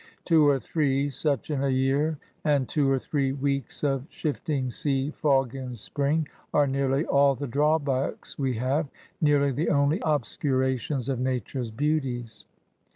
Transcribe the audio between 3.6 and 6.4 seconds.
of shifting sea fog in spring,